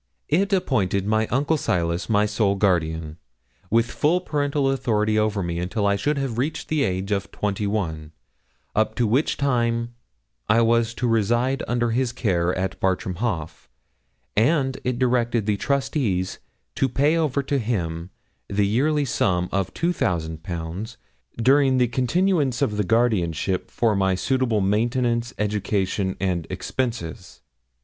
It 0.29 0.51
appointed 0.51 1.05
my 1.05 1.27
uncle 1.27 1.57
Silas 1.57 2.09
my 2.09 2.25
sole 2.25 2.55
guardian, 2.55 3.19
with 3.69 3.91
full 3.91 4.19
parental 4.19 4.71
authority 4.71 5.19
over 5.19 5.43
me 5.43 5.59
until 5.59 5.85
I 5.85 5.95
should 5.95 6.17
have 6.17 6.39
reached 6.39 6.69
the 6.69 6.81
age 6.81 7.11
of 7.11 7.31
twenty 7.31 7.67
one, 7.67 8.11
up 8.75 8.95
to 8.95 9.05
which 9.05 9.37
time 9.37 9.93
I 10.49 10.61
was 10.61 10.95
to 10.95 11.07
reside 11.07 11.61
under 11.67 11.91
his 11.91 12.13
care 12.13 12.51
at 12.57 12.79
Bartram 12.79 13.17
Haugh, 13.17 13.67
and 14.35 14.79
it 14.83 14.97
directed 14.97 15.45
the 15.45 15.57
trustees 15.57 16.39
to 16.73 16.89
pay 16.89 17.15
over 17.15 17.43
to 17.43 17.59
him 17.59 18.09
yearly 18.49 19.03
a 19.03 19.05
sum 19.05 19.49
of 19.51 19.71
2,000_l_. 19.75 20.97
during 21.37 21.77
the 21.77 21.87
continuance 21.87 22.63
of 22.63 22.77
the 22.77 22.83
guardianship 22.83 23.69
for 23.69 23.95
my 23.95 24.15
suitable 24.15 24.61
maintenance, 24.61 25.35
education, 25.37 26.17
and 26.19 26.47
expenses. 26.49 27.41